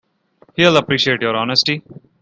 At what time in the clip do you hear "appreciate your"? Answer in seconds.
0.77-1.35